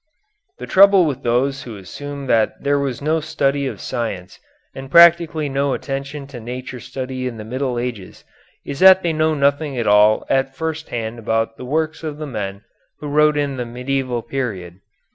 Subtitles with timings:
[0.57, 4.39] The trouble with those who assume that there was no study of science
[4.73, 8.23] and practically no attention to nature study in the Middle Ages
[8.65, 12.25] is that they know nothing at all at first hand about the works of the
[12.25, 12.63] men
[12.97, 14.79] who wrote in the medieval period.